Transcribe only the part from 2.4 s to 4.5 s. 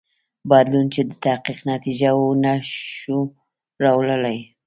نه شو راوړلای.